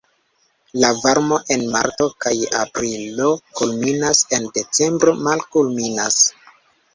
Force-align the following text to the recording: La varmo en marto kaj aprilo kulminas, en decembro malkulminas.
La 0.83 0.87
varmo 1.01 1.37
en 1.55 1.65
marto 1.75 2.07
kaj 2.25 2.33
aprilo 2.61 3.27
kulminas, 3.61 4.23
en 4.39 4.49
decembro 4.57 5.15
malkulminas. 5.29 6.19